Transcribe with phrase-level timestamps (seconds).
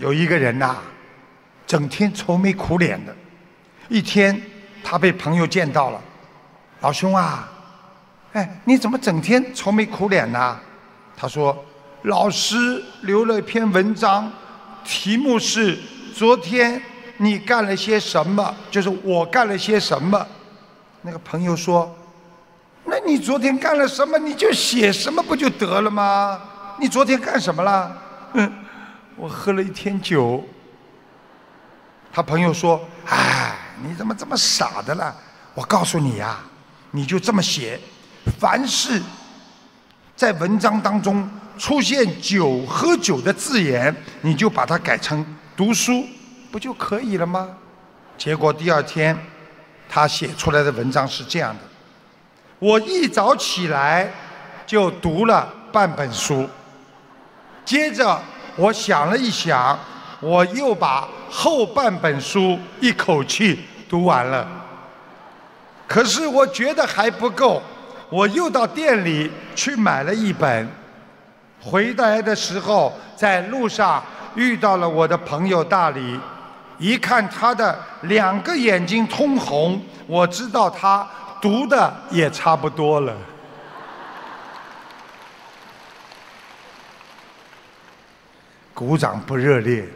[0.00, 0.78] 有一个人呐、
[1.66, 3.14] 整天愁眉苦脸的。
[3.88, 4.40] 一天，
[4.82, 6.00] 他被朋友见到了，
[6.80, 7.46] 老兄啊，
[8.32, 10.58] 哎，你怎么整天愁眉苦脸呢？
[11.14, 11.62] 他说，
[12.04, 14.32] 老师留了一篇文章，
[14.82, 15.78] 题目是
[16.16, 16.80] “昨天
[17.18, 20.26] 你干了些什么”，就是我干了些什么。
[21.02, 21.94] 那个朋友说
[22.86, 26.40] ：“那你昨天干了什么，你就写什么不就得了吗？
[26.78, 27.94] 你昨天干什么了？”
[28.32, 28.50] 嗯，
[29.20, 30.42] 我喝了一天酒。
[32.10, 33.54] 他朋友说：“哎，
[33.84, 35.14] 你怎么这么傻的了？
[35.54, 36.38] 我告诉你呀、
[36.92, 37.78] 你就这么写，
[38.38, 39.00] 凡是
[40.16, 41.28] 在文章当中
[41.58, 46.02] 出现‘酒’喝酒的字眼，你就把它改成读书，
[46.50, 47.48] 不就可以了吗？”
[48.16, 49.16] 结果第二天，
[49.86, 51.60] 他写出来的文章是这样的：
[52.58, 54.10] 我一早起来
[54.66, 56.48] 就读了半本书，
[57.64, 58.20] 接着
[58.56, 59.78] 我想了一想，
[60.20, 64.46] 我又把后半本书一口气读完了。
[65.86, 67.62] 可是我觉得还不够，
[68.08, 70.68] 我又到店里去买了一本。
[71.60, 74.02] 回来的时候，在路上
[74.34, 76.18] 遇到了我的朋友大李，
[76.78, 81.06] 一看他的两个眼睛通红，我知道他
[81.40, 83.12] 读的也差不多了。
[88.80, 89.86] 鼓掌不热烈。